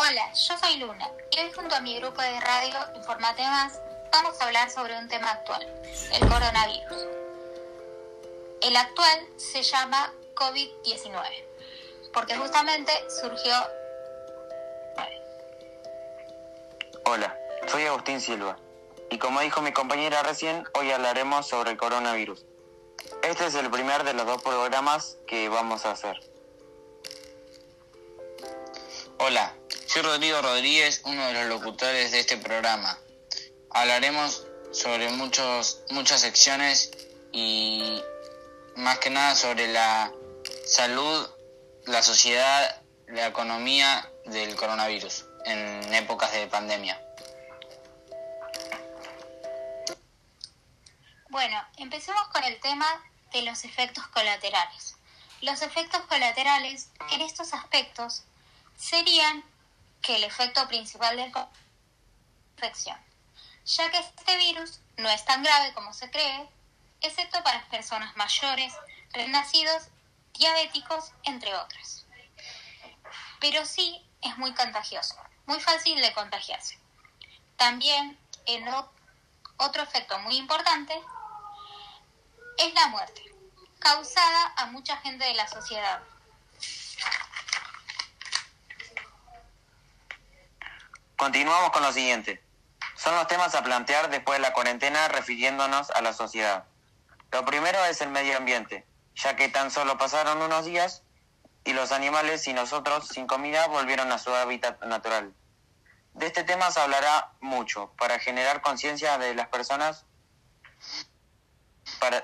Hola, 0.00 0.32
yo 0.32 0.56
soy 0.56 0.76
Luna 0.76 1.10
y 1.32 1.40
hoy 1.40 1.52
junto 1.52 1.74
a 1.74 1.80
mi 1.80 1.98
grupo 1.98 2.22
de 2.22 2.38
radio 2.38 2.78
Informatemas 2.94 3.80
vamos 4.12 4.40
a 4.40 4.44
hablar 4.44 4.70
sobre 4.70 4.96
un 4.96 5.08
tema 5.08 5.28
actual, 5.28 5.60
el 6.12 6.20
coronavirus. 6.20 7.06
El 8.62 8.76
actual 8.76 9.26
se 9.36 9.60
llama 9.64 10.12
COVID-19 10.36 11.24
porque 12.14 12.36
justamente 12.36 12.92
surgió... 13.20 13.52
Hola, 17.04 17.36
soy 17.66 17.86
Agustín 17.86 18.20
Silva 18.20 18.56
y 19.10 19.18
como 19.18 19.40
dijo 19.40 19.62
mi 19.62 19.72
compañera 19.72 20.22
recién, 20.22 20.64
hoy 20.74 20.92
hablaremos 20.92 21.48
sobre 21.48 21.72
el 21.72 21.76
coronavirus. 21.76 22.46
Este 23.24 23.46
es 23.46 23.54
el 23.56 23.68
primer 23.68 24.04
de 24.04 24.14
los 24.14 24.26
dos 24.26 24.42
programas 24.42 25.18
que 25.26 25.48
vamos 25.48 25.86
a 25.86 25.90
hacer. 25.90 26.37
Hola, 29.20 29.52
soy 29.88 30.02
Rodrigo 30.02 30.40
Rodríguez, 30.40 31.02
uno 31.04 31.26
de 31.26 31.32
los 31.32 31.46
locutores 31.46 32.12
de 32.12 32.20
este 32.20 32.36
programa. 32.36 32.96
Hablaremos 33.70 34.46
sobre 34.70 35.10
muchos, 35.10 35.82
muchas 35.90 36.20
secciones 36.20 36.92
y 37.32 38.00
más 38.76 39.00
que 39.00 39.10
nada 39.10 39.34
sobre 39.34 39.72
la 39.72 40.12
salud, 40.64 41.28
la 41.86 42.00
sociedad, 42.04 42.80
la 43.08 43.26
economía 43.26 44.08
del 44.26 44.54
coronavirus 44.54 45.24
en 45.46 45.92
épocas 45.94 46.30
de 46.30 46.46
pandemia. 46.46 47.02
Bueno, 51.28 51.60
empecemos 51.76 52.22
con 52.28 52.44
el 52.44 52.60
tema 52.60 52.86
de 53.32 53.42
los 53.42 53.64
efectos 53.64 54.06
colaterales. 54.08 54.94
Los 55.40 55.62
efectos 55.62 56.02
colaterales 56.02 56.90
en 57.10 57.20
estos 57.22 57.52
aspectos 57.52 58.22
serían 58.78 59.44
que 60.00 60.16
el 60.16 60.24
efecto 60.24 60.66
principal 60.68 61.16
de 61.16 61.28
la 61.28 61.48
infección, 62.56 62.96
ya 63.66 63.90
que 63.90 63.98
este 63.98 64.36
virus 64.38 64.80
no 64.96 65.10
es 65.10 65.24
tan 65.24 65.42
grave 65.42 65.74
como 65.74 65.92
se 65.92 66.10
cree, 66.10 66.48
excepto 67.02 67.42
para 67.42 67.68
personas 67.68 68.16
mayores, 68.16 68.72
renacidos, 69.12 69.88
diabéticos, 70.32 71.12
entre 71.24 71.54
otras. 71.54 72.06
Pero 73.40 73.64
sí 73.66 74.02
es 74.22 74.38
muy 74.38 74.54
contagioso, 74.54 75.16
muy 75.46 75.60
fácil 75.60 76.00
de 76.00 76.12
contagiarse. 76.12 76.78
También, 77.56 78.18
en 78.46 78.64
otro 79.56 79.82
efecto 79.82 80.18
muy 80.20 80.36
importante, 80.36 80.94
es 82.58 82.74
la 82.74 82.88
muerte, 82.88 83.22
causada 83.80 84.52
a 84.56 84.66
mucha 84.66 84.96
gente 84.98 85.24
de 85.24 85.34
la 85.34 85.48
sociedad. 85.48 86.00
Continuamos 91.18 91.72
con 91.72 91.82
lo 91.82 91.92
siguiente. 91.92 92.40
Son 92.94 93.12
los 93.16 93.26
temas 93.26 93.52
a 93.56 93.64
plantear 93.64 94.08
después 94.08 94.38
de 94.38 94.42
la 94.42 94.52
cuarentena 94.52 95.08
refiriéndonos 95.08 95.90
a 95.90 96.00
la 96.00 96.12
sociedad. 96.12 96.66
Lo 97.32 97.44
primero 97.44 97.84
es 97.86 98.00
el 98.00 98.10
medio 98.10 98.36
ambiente, 98.36 98.86
ya 99.16 99.34
que 99.34 99.48
tan 99.48 99.72
solo 99.72 99.98
pasaron 99.98 100.40
unos 100.40 100.64
días 100.64 101.02
y 101.64 101.72
los 101.72 101.90
animales 101.90 102.46
y 102.46 102.52
nosotros 102.52 103.08
sin 103.08 103.26
comida 103.26 103.66
volvieron 103.66 104.12
a 104.12 104.18
su 104.18 104.32
hábitat 104.32 104.80
natural. 104.84 105.34
De 106.14 106.26
este 106.26 106.44
tema 106.44 106.70
se 106.70 106.78
hablará 106.78 107.32
mucho 107.40 107.92
para 107.98 108.20
generar 108.20 108.62
conciencia 108.62 109.18
de 109.18 109.34
las 109.34 109.48
personas 109.48 110.06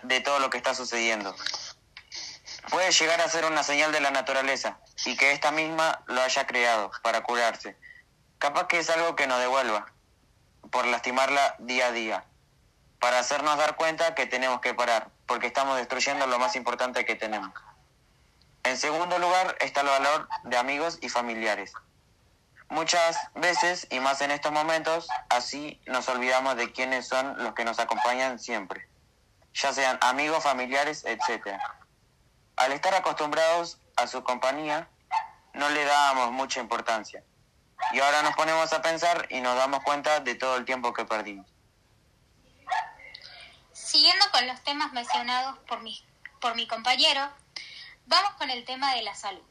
de 0.05 0.21
todo 0.21 0.39
lo 0.39 0.51
que 0.51 0.59
está 0.59 0.73
sucediendo. 0.73 1.35
Puede 2.71 2.93
llegar 2.93 3.21
a 3.21 3.29
ser 3.29 3.45
una 3.45 3.65
señal 3.65 3.91
de 3.91 3.99
la 3.99 4.13
naturaleza 4.13 4.79
y 5.05 5.17
que 5.17 5.33
esta 5.33 5.51
misma 5.51 6.05
lo 6.07 6.23
haya 6.23 6.47
creado 6.47 6.93
para 7.03 7.25
curarse. 7.25 7.77
Capaz 8.39 8.67
que 8.67 8.79
es 8.79 8.91
algo 8.91 9.17
que 9.17 9.27
nos 9.27 9.39
devuelva 9.41 9.87
por 10.71 10.87
lastimarla 10.87 11.57
día 11.59 11.87
a 11.87 11.93
día, 11.93 12.25
para 12.99 13.19
hacernos 13.19 13.57
dar 13.59 13.77
cuenta 13.77 14.15
que 14.15 14.27
tenemos 14.27 14.61
que 14.61 14.75
parar, 14.75 15.11
porque 15.27 15.47
estamos 15.47 15.77
destruyendo 15.77 16.27
lo 16.27 16.39
más 16.39 16.57
importante 16.57 17.05
que 17.05 17.15
tenemos. 17.15 17.53
En 18.65 18.77
segundo 18.77 19.19
lugar 19.19 19.57
está 19.61 19.83
el 19.83 19.89
valor 19.89 20.29
de 20.45 20.57
amigos 20.57 20.99
y 21.01 21.09
familiares. 21.09 21.73
Muchas 22.69 23.17
veces, 23.35 23.87
y 23.91 24.01
más 24.01 24.21
en 24.21 24.31
estos 24.31 24.51
momentos, 24.51 25.07
así 25.29 25.81
nos 25.87 26.09
olvidamos 26.09 26.57
de 26.57 26.73
quiénes 26.73 27.07
son 27.07 27.43
los 27.43 27.55
que 27.55 27.65
nos 27.65 27.79
acompañan 27.79 28.39
siempre 28.39 28.89
ya 29.55 29.73
sean 29.73 29.99
amigos, 30.03 30.43
familiares, 30.43 31.05
etc. 31.07 31.59
Al 32.57 32.73
estar 32.73 32.95
acostumbrados 32.95 33.79
a 33.97 34.07
su 34.07 34.23
compañía, 34.25 34.89
no 35.55 35.69
le 35.71 35.85
dábamos 35.85 36.33
mucha 36.33 36.61
importancia. 36.61 37.23
Y 37.93 38.01
ahora 38.01 38.23
nos 38.23 38.35
ponemos 38.35 38.73
a 38.73 38.83
pensar 38.83 39.27
y 39.31 39.41
nos 39.41 39.57
damos 39.57 39.83
cuenta 39.85 40.21
de 40.21 40.35
todo 40.35 40.57
el 40.57 40.65
tiempo 40.65 40.93
que 40.93 41.05
perdimos. 41.05 41.47
Siguiendo 43.73 44.25
con 44.33 44.47
los 44.47 44.61
temas 44.63 44.93
mencionados 44.93 45.59
por 45.69 45.81
mi, 45.83 46.03
por 46.41 46.55
mi 46.57 46.67
compañero, 46.67 47.31
vamos 48.07 48.35
con 48.35 48.51
el 48.51 48.65
tema 48.65 48.95
de 48.95 49.03
la 49.03 49.15
salud. 49.15 49.43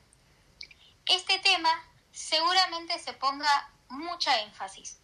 Este 1.06 1.40
tema 1.40 1.70
seguramente 2.12 2.98
se 3.00 3.14
ponga 3.14 3.70
mucha 3.90 4.42
énfasis, 4.42 4.98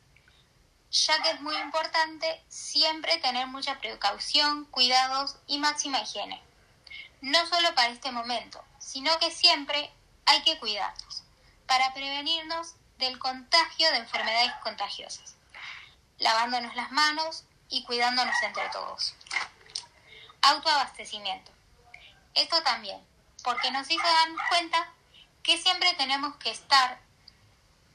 ya 0.92 1.22
que 1.22 1.32
es 1.32 1.42
muy 1.42 1.56
importante 1.58 2.44
siempre 2.48 3.18
tener 3.18 3.48
mucha 3.48 3.80
precaución, 3.80 4.66
cuidados 4.66 5.38
y 5.48 5.60
máxima 5.60 6.02
higiene. 6.02 6.42
No 7.22 7.46
solo 7.48 7.74
para 7.76 7.90
este 7.90 8.12
momento, 8.12 8.64
sino 8.80 9.18
que 9.20 9.32
siempre 9.32 9.92
hay 10.26 10.42
que 10.44 10.58
cuidarnos 10.60 11.24
para 11.68 11.94
prevenirnos 11.94 12.76
del 13.00 13.18
contagio 13.18 13.90
de 13.92 13.98
enfermedades 13.98 14.52
contagiosas, 14.62 15.36
lavándonos 16.18 16.76
las 16.76 16.92
manos 16.92 17.46
y 17.70 17.84
cuidándonos 17.84 18.36
entre 18.44 18.68
todos. 18.70 19.16
Autoabastecimiento. 20.42 21.52
Esto 22.36 22.62
también, 22.62 23.02
porque 23.44 23.72
nos 23.72 23.90
hizo 23.90 24.04
dar 24.04 24.28
cuenta 24.50 24.92
que 25.44 25.58
siempre 25.58 25.94
tenemos 25.94 26.36
que 26.36 26.52
estar 26.52 27.00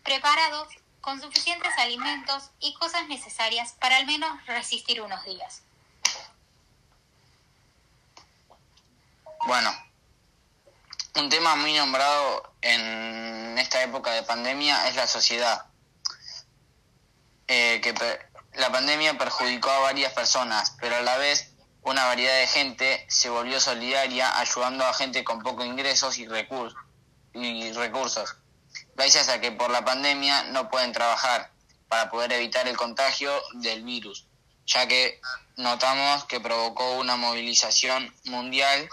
preparados 0.03 0.69
con 1.03 1.21
suficientes 1.21 1.73
alimentos 1.77 2.51
y 2.61 2.73
cosas 2.75 3.07
necesarias 3.07 3.73
para 3.73 3.99
al 3.99 4.07
menos 4.07 4.45
resistir 4.47 5.03
unos 5.03 5.23
días. 5.25 5.63
Bueno, 9.47 9.71
un 11.17 11.29
tema 11.29 11.57
muy 11.57 11.73
nombrado 11.75 12.55
en 12.61 13.57
esta 13.59 13.83
época 13.83 14.13
de 14.13 14.23
pandemia 14.23 14.89
es 14.89 14.97
la 14.97 15.07
sociedad. 15.07 15.67
Eh, 17.47 17.81
que 17.83 17.95
la 18.55 18.73
pandemia 18.73 19.19
perjudicó 19.19 19.71
a 19.71 19.81
varias 19.81 20.13
personas, 20.13 20.77
pero 20.81 20.97
a 20.97 21.03
la 21.03 21.19
vez 21.19 21.53
una 21.83 22.07
variedad 22.07 22.39
de 22.39 22.47
gente 22.47 23.05
se 23.09 23.29
volvió 23.29 23.61
solidaria 23.61 24.39
ayudando 24.39 24.85
a 24.85 24.95
gente 24.95 25.23
con 25.25 25.43
pocos 25.43 25.67
ingresos 25.67 26.19
y, 26.19 26.27
recursos 26.27 26.79
y 27.35 27.71
recursos 27.73 28.37
gracias 28.97 29.29
a 29.29 29.41
que 29.41 29.53
por 29.53 29.71
la 29.71 29.85
pandemia 29.85 30.45
no 30.45 30.71
pueden 30.71 30.93
trabajar 30.93 31.51
para 31.89 32.11
poder 32.11 32.33
evitar 32.33 32.67
el 32.69 32.77
contagio 32.77 33.31
del 33.55 33.85
virus, 33.85 34.27
ya 34.67 34.87
que 34.89 35.21
notamos 35.57 36.25
que 36.25 36.41
provocó 36.41 36.93
una 36.93 37.17
movilización 37.17 38.15
mundial, 38.25 38.89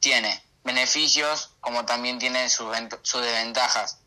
tiene 0.00 0.42
beneficios 0.68 1.54
como 1.60 1.86
también 1.86 2.18
tiene 2.18 2.50
sus, 2.50 2.70
desventajas, 2.70 4.00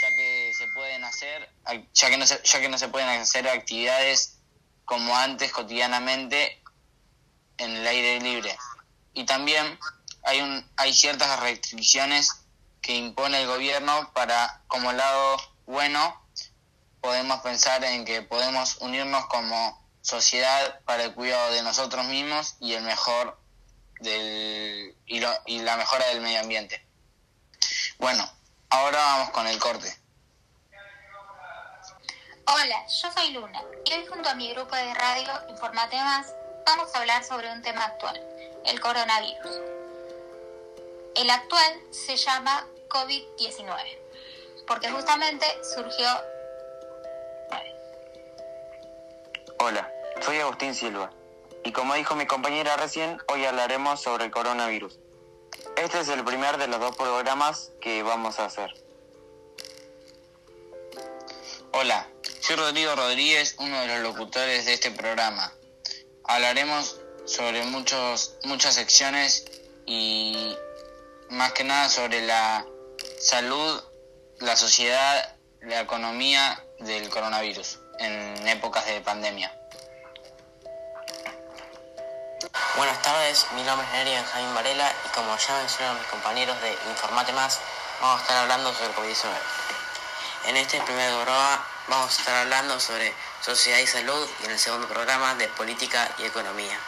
ya 0.00 0.08
que 0.16 0.52
se 0.56 0.66
pueden 0.68 1.04
hacer, 1.04 1.50
ya 1.92 2.08
que, 2.08 2.16
no 2.16 2.26
se, 2.26 2.40
ya 2.42 2.60
que 2.60 2.70
no 2.70 2.78
se 2.78 2.88
pueden 2.88 3.08
hacer 3.08 3.46
actividades 3.46 4.38
como 4.86 5.14
antes 5.14 5.52
cotidianamente 5.52 6.62
en 7.58 7.76
el 7.76 7.86
aire 7.86 8.18
libre. 8.20 8.56
Y 9.12 9.24
también 9.24 9.78
hay, 10.22 10.40
un, 10.40 10.66
hay 10.78 10.94
ciertas 10.94 11.38
restricciones 11.40 12.30
que 12.80 12.96
impone 12.96 13.42
el 13.42 13.46
gobierno 13.46 14.10
para, 14.14 14.62
como 14.68 14.92
lado 14.92 15.36
bueno, 15.66 16.18
podemos 17.02 17.42
pensar 17.42 17.84
en 17.84 18.06
que 18.06 18.22
podemos 18.22 18.78
unirnos 18.80 19.26
como 19.26 19.78
sociedad 20.00 20.80
para 20.86 21.04
el 21.04 21.14
cuidado 21.14 21.52
de 21.52 21.62
nosotros 21.62 22.06
mismos 22.06 22.56
y 22.58 22.72
el 22.72 22.84
mejor 22.84 23.38
del 24.00 24.49
y, 25.46 25.54
y 25.54 25.58
la 25.60 25.76
mejora 25.76 26.06
del 26.08 26.20
medio 26.20 26.40
ambiente. 26.40 26.84
Bueno, 27.98 28.28
ahora 28.70 28.98
vamos 28.98 29.30
con 29.30 29.46
el 29.46 29.58
corte. 29.58 29.94
Hola, 32.46 32.86
yo 32.88 33.12
soy 33.12 33.30
Luna 33.30 33.62
y 33.84 33.92
hoy 33.92 34.06
junto 34.06 34.28
a 34.28 34.34
mi 34.34 34.52
grupo 34.52 34.74
de 34.74 34.92
radio 34.94 35.30
Informatemas 35.50 36.34
vamos 36.66 36.94
a 36.94 36.98
hablar 36.98 37.22
sobre 37.24 37.50
un 37.52 37.62
tema 37.62 37.84
actual, 37.84 38.20
el 38.64 38.80
coronavirus. 38.80 39.60
El 41.14 41.30
actual 41.30 41.80
se 41.90 42.16
llama 42.16 42.66
COVID-19, 42.88 43.98
porque 44.66 44.90
justamente 44.90 45.46
surgió... 45.62 46.08
Hola, 49.58 49.90
soy 50.22 50.38
Agustín 50.38 50.74
Silva, 50.74 51.10
y 51.64 51.72
como 51.72 51.94
dijo 51.94 52.16
mi 52.16 52.26
compañera 52.26 52.76
recién, 52.76 53.20
hoy 53.28 53.44
hablaremos 53.44 54.00
sobre 54.00 54.24
el 54.24 54.30
coronavirus. 54.30 54.98
Este 55.76 56.00
es 56.00 56.08
el 56.08 56.24
primer 56.24 56.58
de 56.58 56.68
los 56.68 56.80
dos 56.80 56.96
programas 56.96 57.72
que 57.80 58.02
vamos 58.02 58.38
a 58.38 58.46
hacer. 58.46 58.72
Hola, 61.72 62.08
soy 62.40 62.56
Rodrigo 62.56 62.94
Rodríguez, 62.96 63.54
uno 63.58 63.80
de 63.80 63.86
los 63.86 64.00
locutores 64.00 64.66
de 64.66 64.74
este 64.74 64.90
programa. 64.90 65.52
Hablaremos 66.24 67.00
sobre 67.24 67.64
muchos, 67.64 68.36
muchas 68.44 68.74
secciones 68.74 69.44
y 69.86 70.56
más 71.30 71.52
que 71.52 71.64
nada 71.64 71.88
sobre 71.88 72.26
la 72.26 72.66
salud, 73.18 73.82
la 74.40 74.56
sociedad, 74.56 75.36
la 75.60 75.80
economía 75.80 76.64
del 76.80 77.08
coronavirus 77.08 77.78
en 77.98 78.48
épocas 78.48 78.86
de 78.86 79.00
pandemia. 79.00 79.59
Buenas 82.80 83.02
tardes, 83.02 83.46
mi 83.52 83.62
nombre 83.62 83.86
es 83.88 83.92
Nery 83.92 84.12
Benjamín 84.12 84.54
Varela 84.54 84.90
y 85.04 85.08
como 85.10 85.36
ya 85.36 85.54
mencionaron 85.58 85.98
mis 85.98 86.06
compañeros 86.06 86.58
de 86.62 86.72
Informate 86.88 87.30
Más, 87.34 87.60
vamos 88.00 88.20
a 88.20 88.22
estar 88.22 88.38
hablando 88.38 88.72
sobre 88.72 88.86
el 88.86 88.94
COVID-19. 88.94 89.32
En 90.46 90.56
este 90.56 90.80
primer 90.80 91.12
programa 91.12 91.62
vamos 91.88 92.16
a 92.16 92.20
estar 92.20 92.34
hablando 92.36 92.80
sobre 92.80 93.12
sociedad 93.42 93.80
y 93.80 93.86
salud 93.86 94.26
y 94.40 94.46
en 94.46 94.52
el 94.52 94.58
segundo 94.58 94.88
programa 94.88 95.34
de 95.34 95.48
política 95.48 96.10
y 96.20 96.24
economía. 96.24 96.78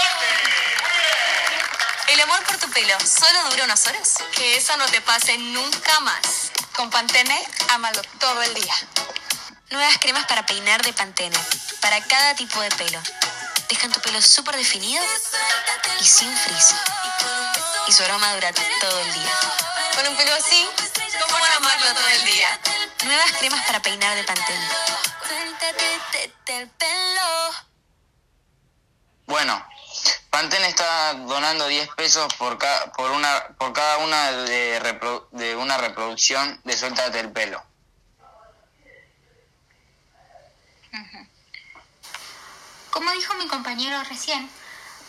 tu 2.63 2.69
pelo 2.71 2.97
solo 2.99 3.49
dura 3.49 3.65
unas 3.65 3.85
horas? 3.87 4.17
Que 4.31 4.55
eso 4.55 4.75
no 4.77 4.85
te 4.85 5.01
pase 5.01 5.37
nunca 5.37 5.99
más. 5.99 6.51
Con 6.73 6.89
Pantene, 6.89 7.37
ámalo 7.69 8.01
todo 8.19 8.41
el 8.41 8.53
día. 8.53 8.73
Nuevas 9.69 9.97
cremas 9.97 10.25
para 10.27 10.45
peinar 10.45 10.81
de 10.81 10.93
Pantene. 10.93 11.37
Para 11.81 12.01
cada 12.05 12.35
tipo 12.35 12.61
de 12.61 12.69
pelo. 12.71 13.01
Dejan 13.67 13.91
tu 13.91 13.99
pelo 13.99 14.21
súper 14.21 14.55
definido 14.55 15.03
y 15.99 16.05
sin 16.05 16.33
frizz. 16.37 16.73
Y 17.87 17.91
su 17.91 18.03
aroma 18.03 18.33
dura 18.35 18.53
todo 18.79 18.99
el 18.99 19.13
día. 19.13 19.39
Con 19.95 20.07
un 20.07 20.15
pelo 20.15 20.33
así, 20.35 20.69
¿cómo 21.29 21.45
amarlo 21.57 21.93
todo 21.93 22.07
el 22.07 22.25
día? 22.25 22.59
Nuevas 23.03 23.31
cremas 23.39 23.65
para 23.65 23.81
peinar 23.81 24.15
de 24.15 24.23
Pantene. 24.23 24.67
Donando 31.53 31.67
10 31.67 31.89
pesos 31.95 32.33
por, 32.35 32.57
ca- 32.57 32.91
por, 32.97 33.11
una, 33.11 33.47
por 33.59 33.73
cada 33.73 33.97
una 33.99 34.31
de, 34.31 34.79
de 35.31 35.55
una 35.55 35.77
reproducción 35.77 36.59
de 36.63 36.75
Suéltate 36.75 37.19
el 37.19 37.31
pelo. 37.31 37.63
Como 42.91 43.11
dijo 43.11 43.33
mi 43.35 43.47
compañero 43.47 44.03
recién, 44.03 44.49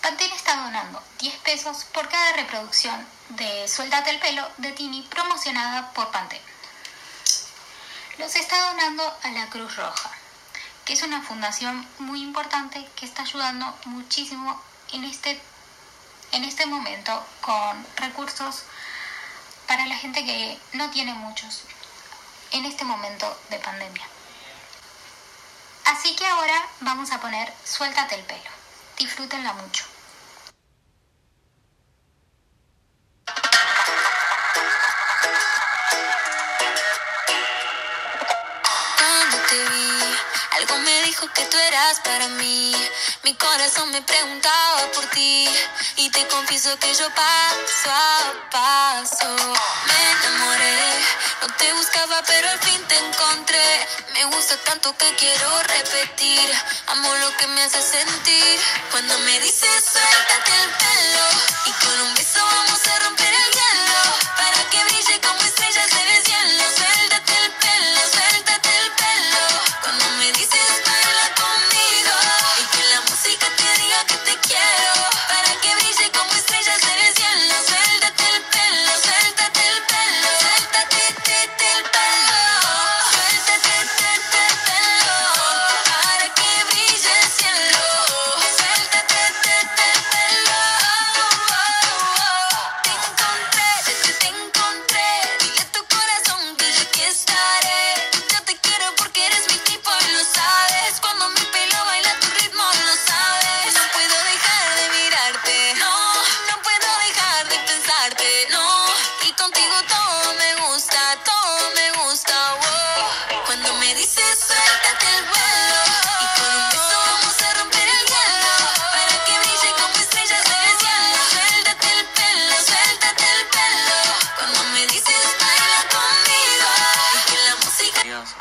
Pantene 0.03 0.35
está 0.35 0.57
donando 0.57 1.03
10 1.19 1.35
pesos 1.39 1.85
por 1.93 2.09
cada 2.09 2.33
reproducción 2.35 3.07
de 3.31 3.67
Suéltate 3.69 4.11
el 4.11 4.21
pelo 4.21 4.47
de 4.59 4.73
Tini 4.73 5.03
promocionada 5.03 5.91
por 5.93 6.11
Pantene. 6.11 6.43
Los 8.19 8.35
está 8.37 8.69
donando 8.71 9.19
a 9.23 9.29
la 9.31 9.49
Cruz 9.51 9.77
Roja, 9.77 10.11
que 10.85 10.93
es 10.93 11.03
una 11.03 11.23
fundación 11.23 11.87
muy 11.99 12.23
importante 12.23 12.87
que 12.97 13.07
está 13.07 13.23
ayudando 13.23 13.77
muchísimo 13.87 14.63
en 14.93 15.05
este, 15.05 15.41
en 16.35 16.43
este 16.45 16.67
momento 16.67 17.25
con 17.41 17.87
recursos 17.97 18.65
para 19.69 19.87
la 19.87 19.97
gente 19.97 20.25
que 20.25 20.59
no 20.73 20.91
tiene 20.91 21.15
muchos 21.15 21.63
en 22.51 22.65
este 22.65 22.85
momento 22.85 23.39
de 23.51 23.59
pandemia. 23.61 24.05
Así 25.85 26.15
que 26.17 26.27
ahora 26.27 26.67
vamos 26.81 27.13
a 27.13 27.21
poner 27.21 27.53
Suéltate 27.65 28.17
el 28.17 28.23
pelo. 28.23 28.51
Disfrútenla 28.99 29.53
mucho. 29.53 29.85
Cuando 38.99 39.37
te 39.49 39.69
vi, 39.69 40.17
algo 40.53 40.79
me 40.79 41.03
dijo 41.03 41.27
que 41.33 41.45
tú 41.47 41.57
eras 41.59 42.01
para 42.01 42.27
mí. 42.29 42.75
Mi 43.23 43.35
corazón 43.35 43.91
me 43.93 44.03
preguntaba 44.03 44.91
por 44.95 45.07
ti. 45.07 45.44
Y 45.97 46.11
te 46.11 46.27
confieso 46.29 46.77
que 46.79 46.95
yo 46.95 47.09
paso 47.15 47.91
a 47.91 48.51
paso 48.51 49.37
me 49.87 50.11
enamoré. 50.13 50.79
No 51.43 51.49
te 51.57 51.73
buscaba, 51.75 52.23
pero 52.27 52.51
al 52.51 52.59
fin 52.61 52.83
te 52.89 52.97
encontré. 52.97 53.89
Me 54.13 54.25
gusta 54.27 54.57
tanto 54.65 54.97
que 54.97 55.15
quiero 55.17 55.63
repetir. 55.63 56.51
Amo 56.89 57.15
lo 57.17 57.37
que 57.37 57.47
me 57.49 57.63
hace 57.63 57.81
sentir. 57.83 58.61
Cuando 58.91 59.19
me 59.21 59.41
dices 59.41 59.85
suéltate 59.93 60.53
el 60.63 60.71
pelo. 60.83 61.27
Y 61.67 61.73
con 61.85 62.01
un 62.07 62.15
beso 62.15 62.41
vamos 62.45 62.87
a 62.87 62.99
romper 63.01 63.35
el 63.35 63.44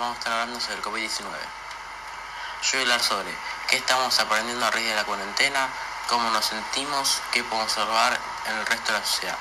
vamos 0.03 0.17
a 0.17 0.19
estar 0.19 0.33
hablando 0.33 0.59
sobre 0.59 0.75
el 0.75 0.83
COVID-19. 0.83 1.23
Yo 1.23 2.71
voy 2.73 2.79
a 2.79 2.81
hablar 2.81 3.01
sobre 3.01 3.33
qué 3.67 3.77
estamos 3.77 4.19
aprendiendo 4.19 4.65
a 4.65 4.71
raíz 4.71 4.89
de 4.89 4.95
la 4.95 5.05
cuarentena, 5.05 5.69
cómo 6.09 6.29
nos 6.29 6.45
sentimos, 6.45 7.21
qué 7.31 7.41
podemos 7.43 7.71
observar 7.71 8.19
en 8.47 8.57
el 8.57 8.65
resto 8.65 8.91
de 8.91 8.99
la 8.99 9.05
sociedad. 9.05 9.37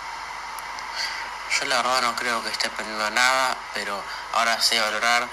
Yo 1.59 1.65
la 1.67 1.77
verdad 1.79 2.03
no 2.03 2.15
creo 2.15 2.43
que 2.45 2.51
esté 2.51 2.69
aprendiendo 2.69 3.11
nada, 3.11 3.57
pero 3.75 4.03
ahora 4.35 4.61
sé 4.63 4.81
valorar, 4.81 5.29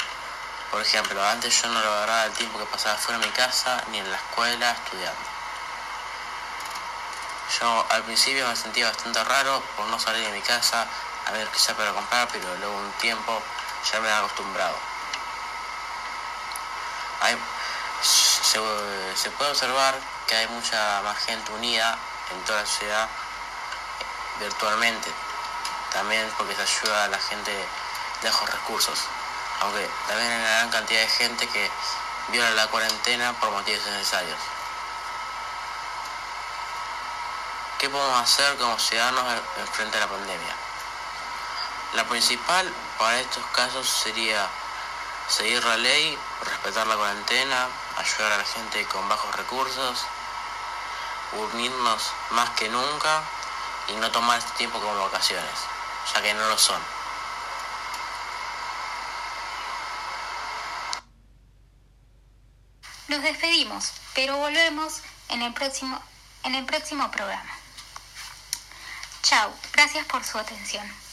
por 0.72 0.82
ejemplo, 0.82 1.24
antes 1.24 1.62
yo 1.62 1.68
no 1.70 1.76
valoraba 1.76 2.26
el 2.26 2.34
tiempo 2.34 2.58
que 2.58 2.66
pasaba 2.66 2.98
fuera 2.98 3.20
de 3.20 3.28
mi 3.28 3.32
casa 3.32 3.84
ni 3.92 4.00
en 4.00 4.10
la 4.10 4.18
escuela 4.18 4.72
estudiando. 4.72 5.30
Yo 7.60 7.86
al 7.90 8.04
principio 8.04 8.48
me 8.48 8.56
sentía 8.56 8.88
bastante 8.88 9.24
raro 9.24 9.62
por 9.78 9.86
no 9.88 10.00
salir 10.00 10.26
de 10.26 10.32
mi 10.32 10.42
casa 10.42 10.88
a 11.28 11.32
ver 11.32 11.48
sea 11.56 11.76
para 11.76 11.94
comprar, 11.94 12.28
pero 12.32 12.56
luego 12.58 12.78
un 12.78 12.92
tiempo 12.94 13.42
ya 13.92 14.00
me 14.00 14.10
he 14.10 14.12
acostumbrado. 14.12 14.89
Se, 18.02 19.30
puede 19.32 19.52
observar 19.52 20.00
que 20.28 20.36
hay 20.36 20.48
mucha 20.48 21.02
más 21.04 21.18
gente 21.18 21.52
unida 21.52 21.98
en 22.32 22.44
toda 22.46 22.62
la 22.62 22.66
sociedad 22.66 23.06
eh, 23.06 24.44
virtualmente. 24.46 25.12
También 25.94 26.32
porque 26.38 26.56
se 26.56 26.62
ayuda 26.62 27.06
a 27.06 27.08
la 27.08 27.20
gente 27.20 27.52
de 27.52 28.30
bajos 28.30 28.50
recursos. 28.50 29.00
Aunque 29.62 29.90
también 30.08 30.32
hay 30.32 30.38
una 30.40 30.50
gran 30.50 30.70
cantidad 30.70 31.02
de 31.02 31.08
gente 31.10 31.48
que 31.48 31.70
viola 32.30 32.52
la 32.52 32.68
cuarentena 32.68 33.34
por 33.34 33.52
motivos 33.52 33.86
necesarios. 33.88 34.38
¿Qué 37.80 37.90
podemos 37.90 38.22
hacer 38.22 38.58
como 38.58 38.78
ciudadanos 38.78 39.26
en- 39.34 39.62
en 39.62 39.68
frente 39.68 39.98
a 39.98 40.02
la 40.02 40.08
pandemia? 40.08 40.56
La 41.94 42.04
principal 42.06 42.72
para 42.98 43.20
estos 43.20 43.44
casos 43.56 43.88
sería 43.90 44.48
seguir 45.28 45.64
la 45.64 45.78
ley, 45.78 46.18
respetar 46.44 46.88
la 46.88 46.96
cuarentena, 46.96 47.68
ayudar 47.98 48.34
a 48.34 48.38
la 48.38 48.46
gente 48.46 48.86
con 48.86 49.08
bajos 49.10 49.36
recursos, 49.36 50.06
unirnos 51.34 52.12
más 52.32 52.50
que 52.52 52.70
nunca 52.70 53.24
y 53.88 53.94
no 53.94 54.12
tomar 54.12 54.40
este 54.40 54.52
tiempo 54.58 54.80
como 54.80 54.96
vacaciones, 55.00 55.60
ya 56.14 56.22
que 56.22 56.34
no 56.34 56.48
lo 56.48 56.58
son. 56.58 56.82
Nos 63.08 63.24
despedimos, 63.24 63.92
pero 64.14 64.38
volvemos 64.38 65.02
en 65.30 65.42
el 65.42 65.54
próximo, 65.54 66.00
en 66.44 66.56
el 66.56 66.66
próximo 66.66 67.10
programa. 67.10 67.52
Chao, 69.24 69.52
gracias 69.74 70.06
por 70.06 70.24
su 70.24 70.38
atención. 70.38 71.09